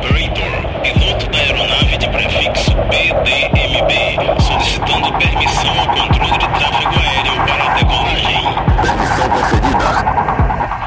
[0.00, 3.92] Operator, piloto da aeronave de prefixo PDMB,
[4.40, 8.44] solicitando permissão ao controle de tráfego aéreo para a decolagem.
[8.80, 9.90] Permissão concedida.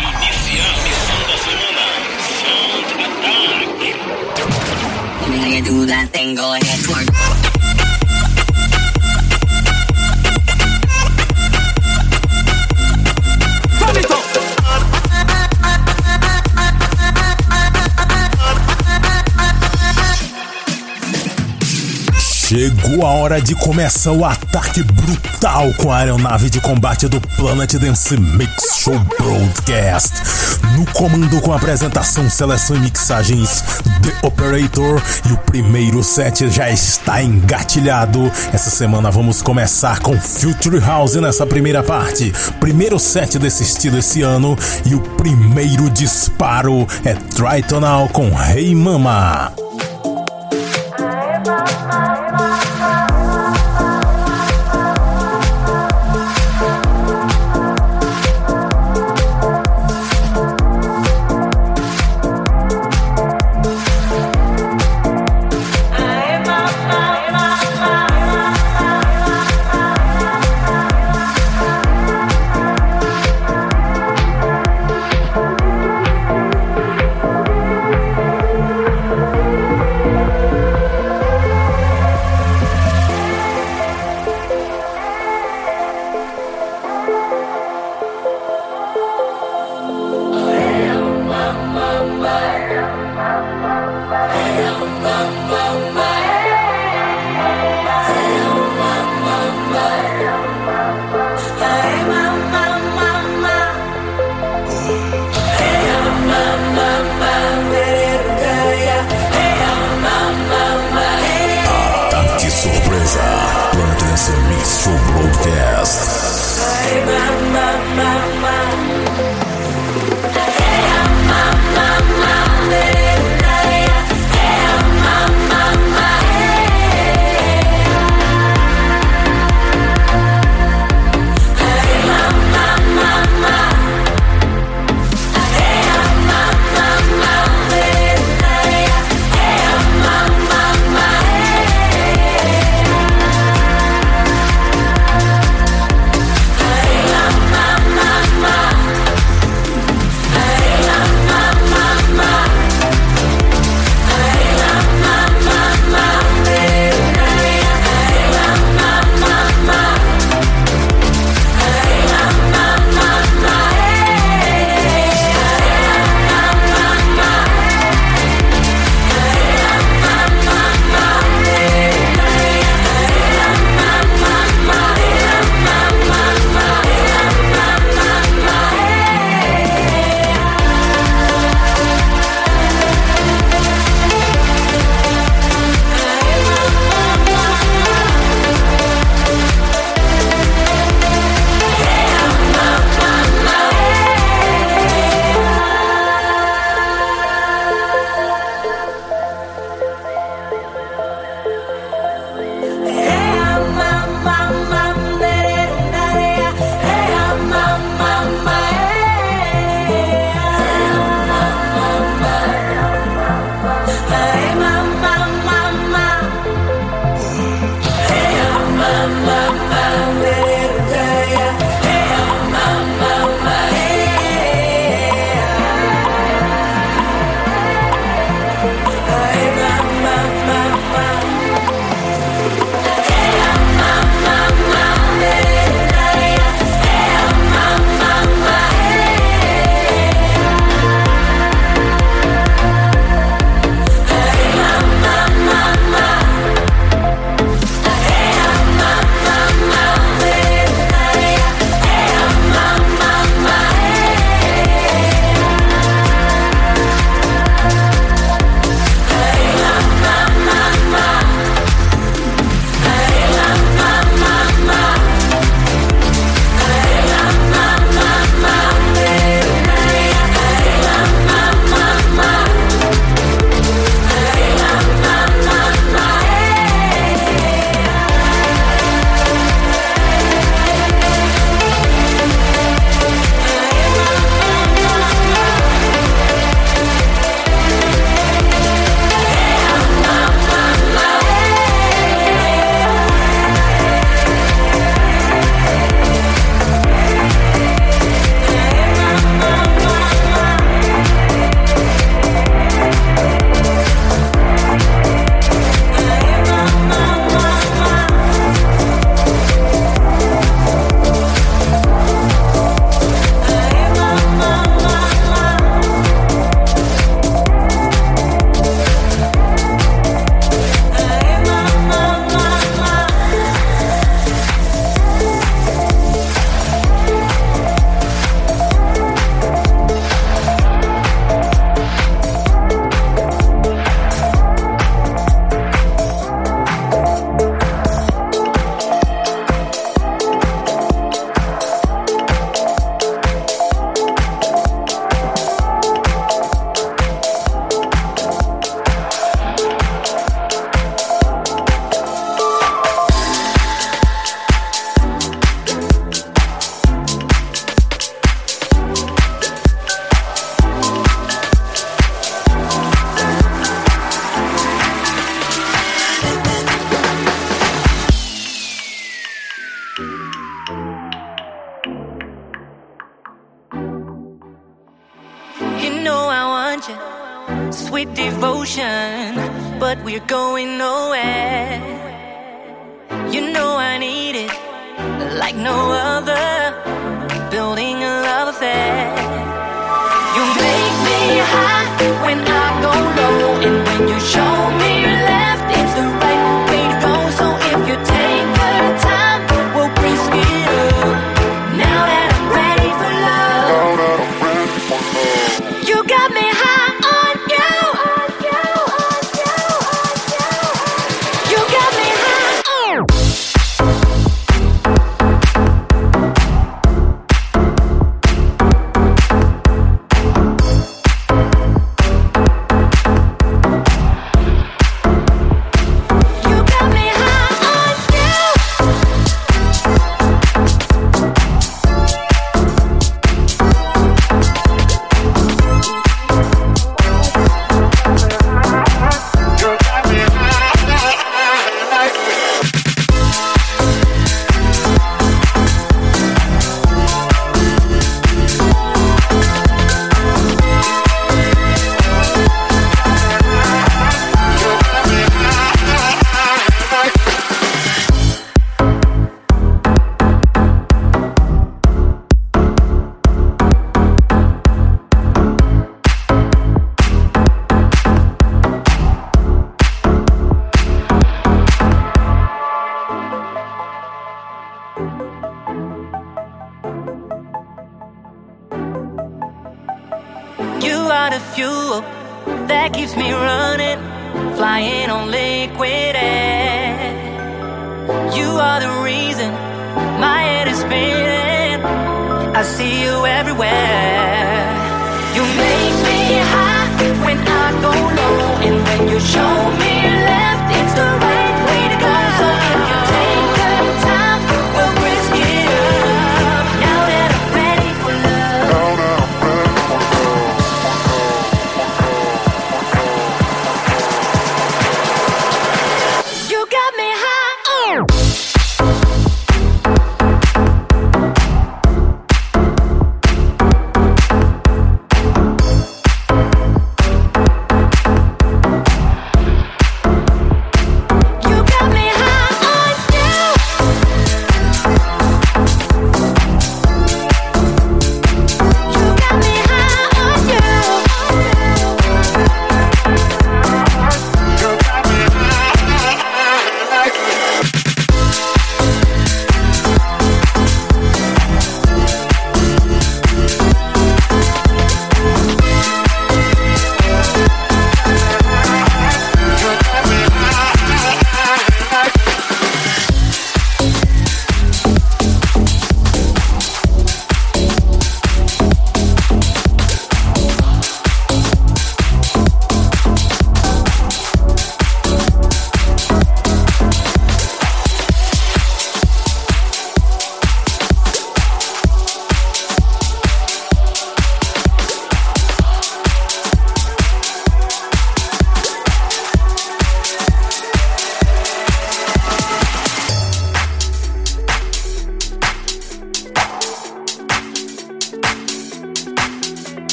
[0.00, 1.84] Iniciar missão da semana.
[2.40, 4.00] Sound Attack.
[5.28, 6.08] When you do that
[22.92, 27.72] Chegou a hora de começar o ataque brutal com a aeronave de combate do Planet
[27.76, 30.12] Dance Mix Show Broadcast.
[30.76, 33.64] No comando com apresentação, seleção e mixagens
[34.02, 38.30] The Operator e o primeiro set já está engatilhado.
[38.52, 42.30] Essa semana vamos começar com Future House nessa primeira parte.
[42.60, 44.54] Primeiro set desse estilo esse ano
[44.84, 49.61] e o primeiro disparo é Tritonal com Hey Mama.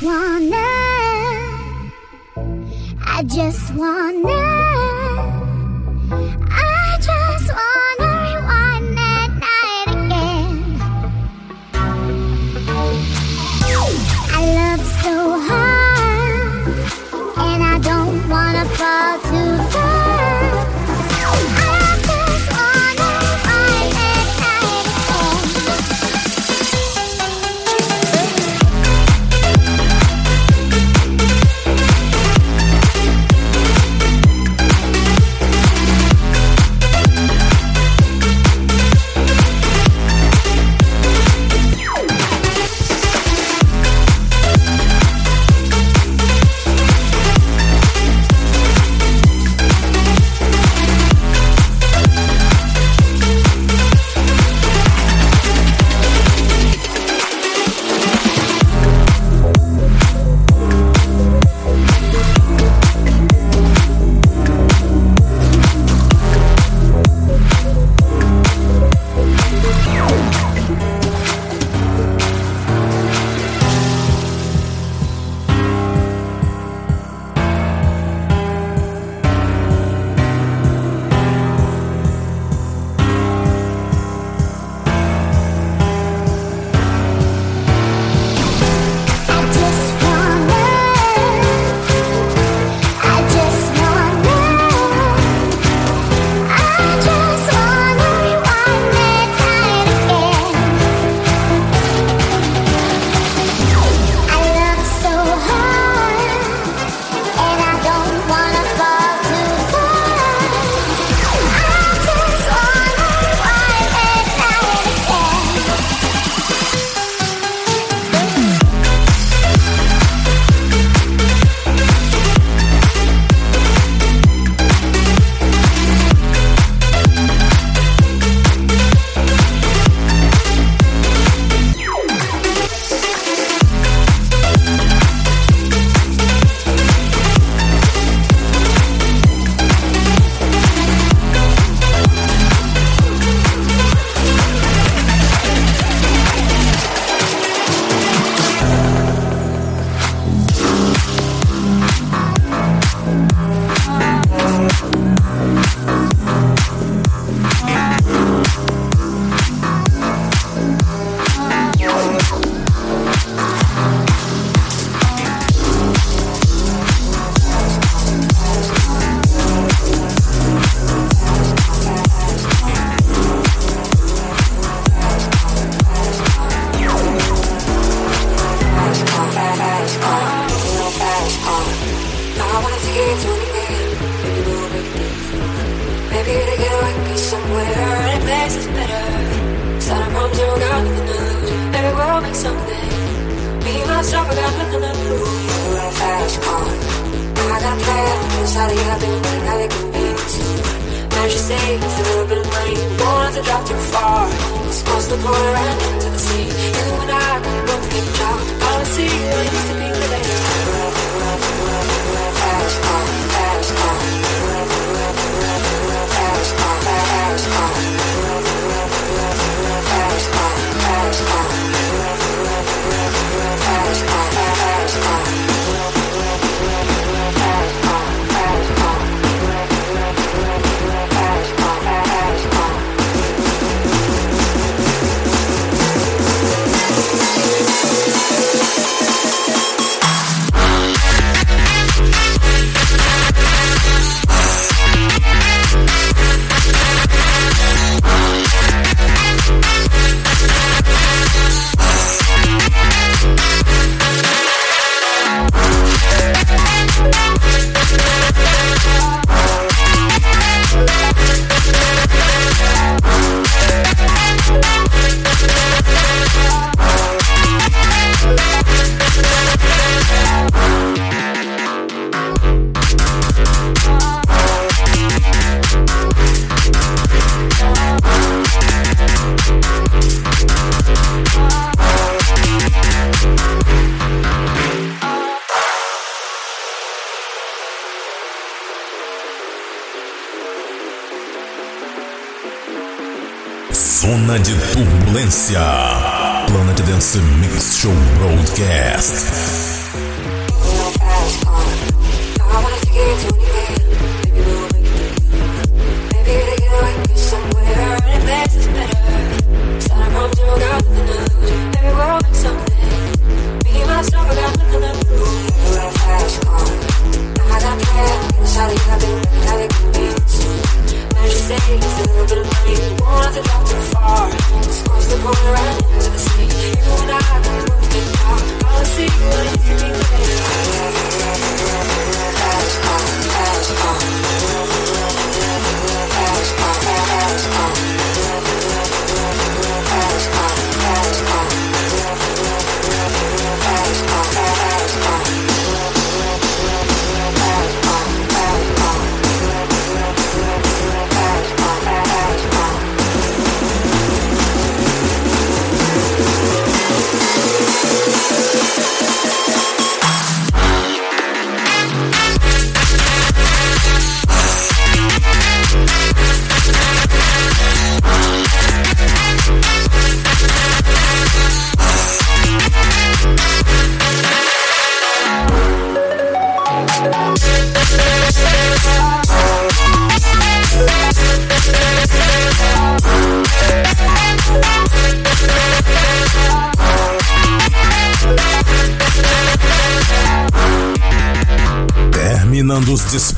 [0.00, 0.56] Wanna,
[3.04, 4.69] I just wanna,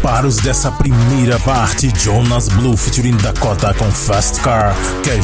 [0.02, 5.20] disparos dessa primeira parte, Jonas Blue featuring Dakota com Fast Car, que é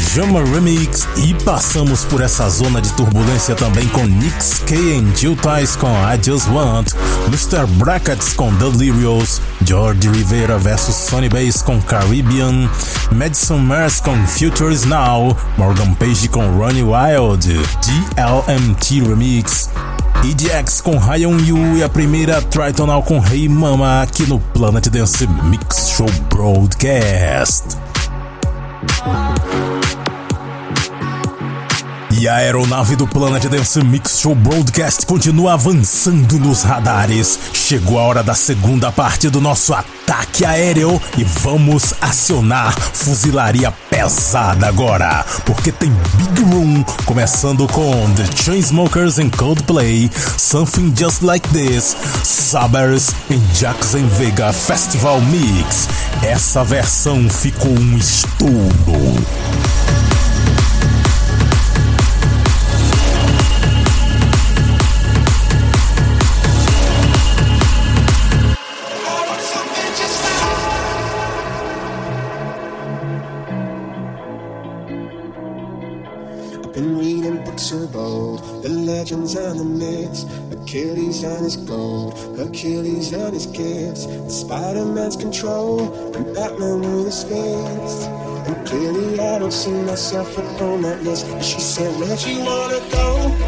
[0.55, 5.75] Remix, e passamos por essa zona de turbulência também com Nix K and Jill Ties
[5.75, 6.93] com I Just Want,
[7.27, 7.67] Mr.
[7.77, 12.71] Brackets com Delirious, George Rivera vs Sonny Bass com Caribbean,
[13.11, 19.68] Madison Mars com Futures Now, Morgan Page com Ronnie Wild, DLMT Remix,
[20.25, 25.27] EDX com Ryan Yu e a primeira Tritonal com Hey Mama aqui no Planet Dance
[25.45, 27.88] Mix Show Broadcast.
[32.19, 37.39] E a aeronave do Planet Dance Mix Show Broadcast continua avançando nos radares.
[37.53, 44.67] Chegou a hora da segunda parte do nosso ataque aéreo e vamos acionar fuzilaria pesada
[44.67, 51.97] agora, porque tem Big Room começando com The Chainsmokers and Coldplay, Something Just Like This,
[52.25, 55.89] Sabers em Jackson Vega Festival Mix.
[56.25, 58.59] Essa versão ficou um estouro.
[79.09, 80.25] Legends and the myths.
[80.53, 85.81] Achilles and his gold, Achilles and his gifts, Spider Man's control,
[86.15, 88.05] and Batman with his fists.
[88.05, 91.27] And clearly, I don't see myself upon that list.
[91.43, 93.48] She said, Where'd you wanna go?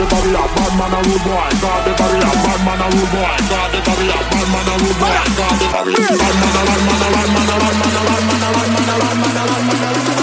[0.00, 0.44] The barrier.
[0.56, 1.92] Bad man a rude boy, the.
[2.00, 2.16] Bad
[2.64, 3.80] man a rude boy, the.
[3.84, 5.48] Bad man a rude boy, the.
[5.50, 8.40] Bad man a bad man a bad man a bad man a bad man a
[8.40, 10.18] bad man a bad man a bad man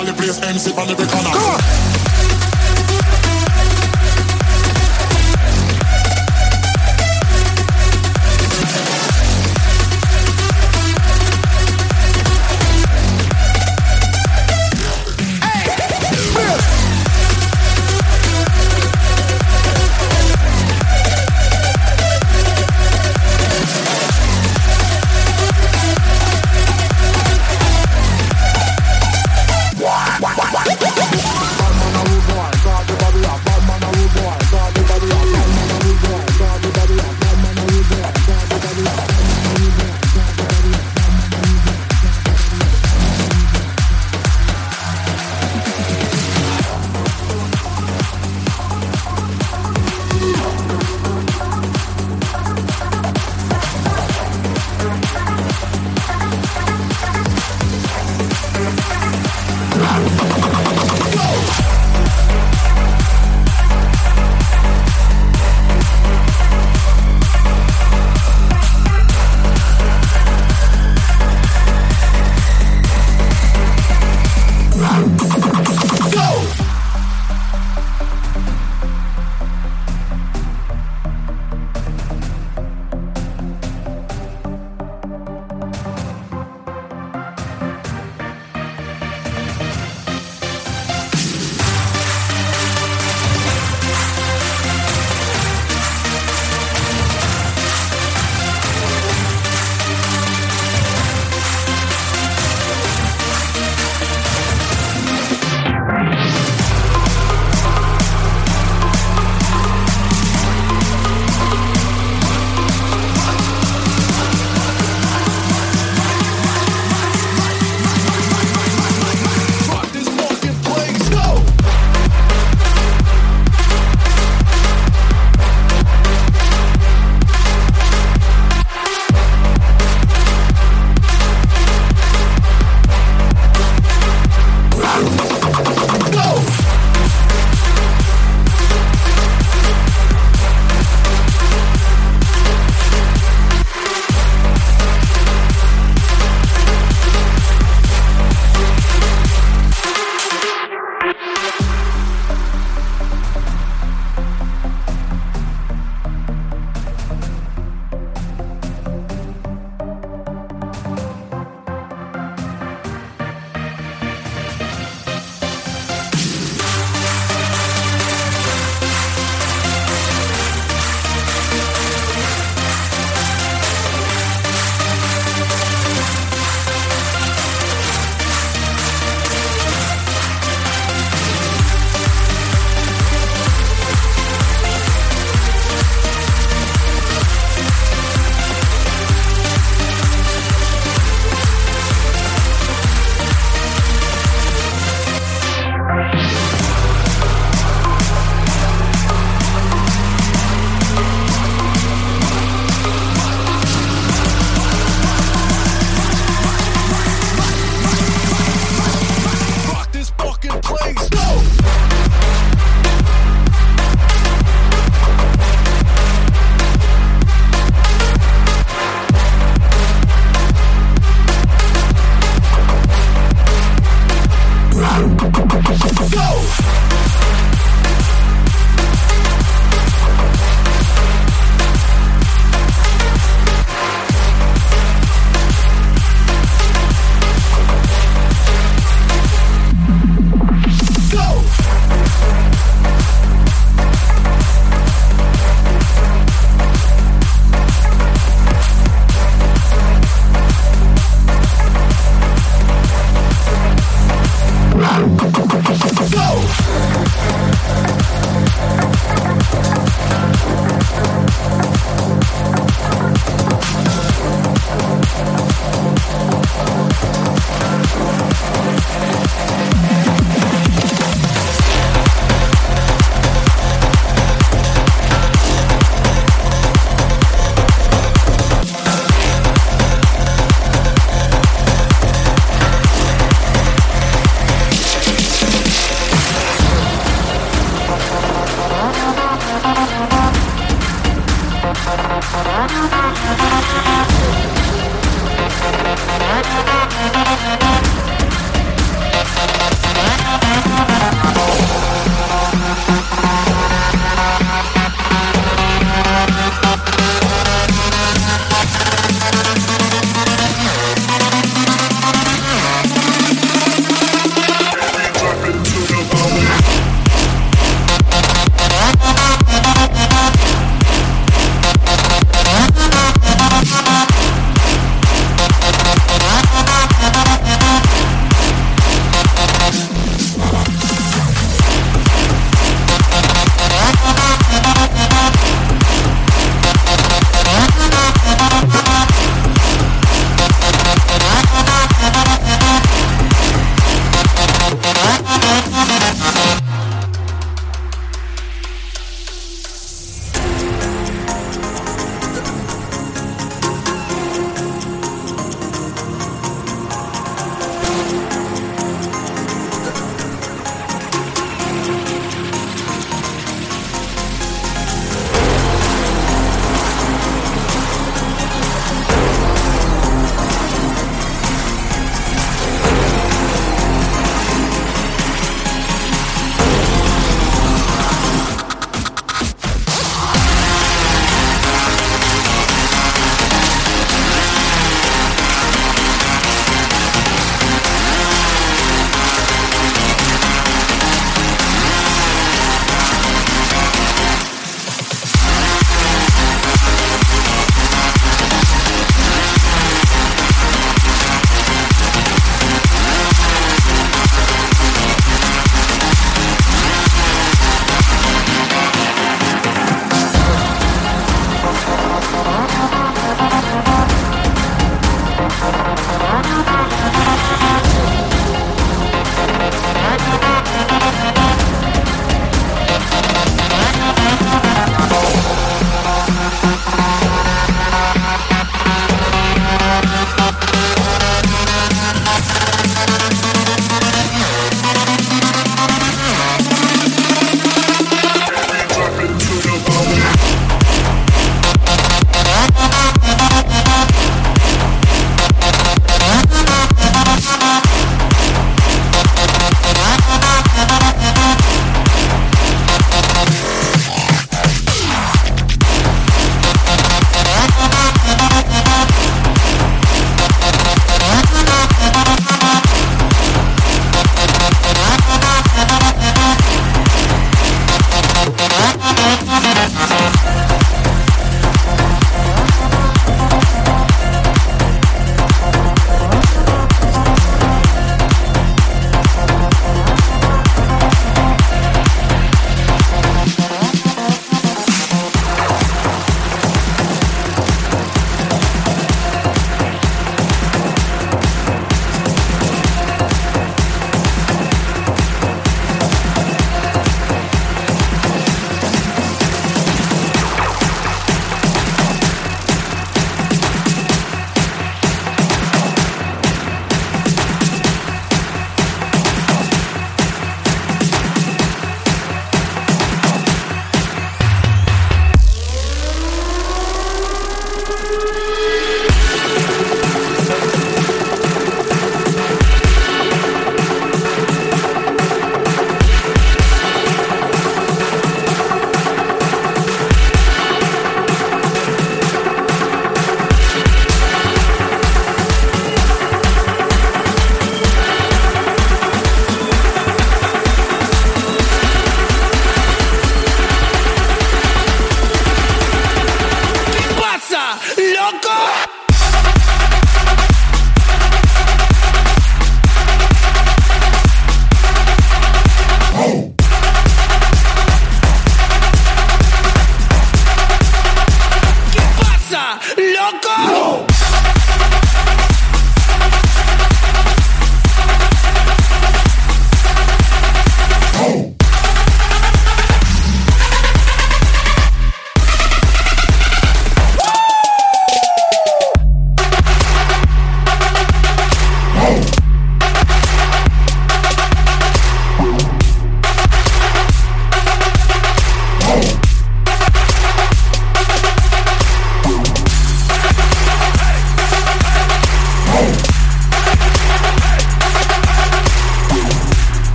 [0.00, 1.30] a place MC on every corner.
[1.30, 2.29] Come on.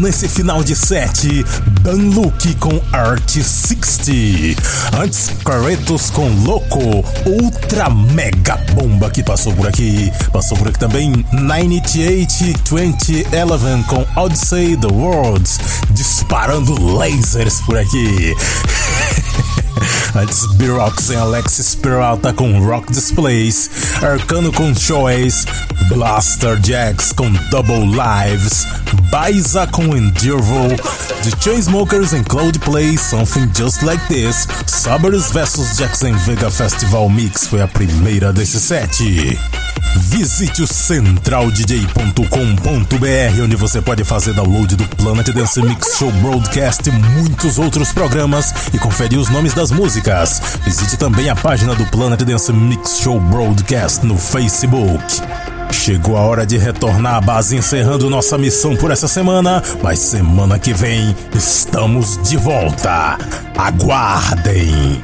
[0.00, 1.44] Nesse final de set,
[1.84, 4.62] Luke com Art 60.
[4.96, 10.12] Antes, Carretos com Loco, outra mega bomba que passou por aqui.
[10.32, 15.58] Passou por aqui também 98 2011 com Odyssey the Worlds,
[15.90, 18.36] disparando lasers por aqui.
[20.14, 23.70] Antes, B-Rocks em Alexis Peralta com Rock Displays,
[24.02, 25.46] Arcano com Choice,
[25.88, 28.66] Blaster Jacks com Double Lives,
[29.10, 30.68] Baiza com Endurvo,
[31.22, 37.62] The Chainsmokers Cloud Play, Something Just Like This, Sabers vs Jackson Vega Festival Mix foi
[37.62, 38.88] a primeira desse set.
[40.00, 46.92] Visite o centraldj.com.br, onde você pode fazer download do Planet Dance Mix Show Broadcast e
[46.92, 50.40] muitos outros programas e conferir os nomes das músicas.
[50.64, 55.02] Visite também a página do Planet Dance Mix Show Broadcast no Facebook.
[55.72, 60.58] Chegou a hora de retornar à base, encerrando nossa missão por essa semana, mas semana
[60.58, 63.18] que vem estamos de volta.
[63.56, 65.02] Aguardem!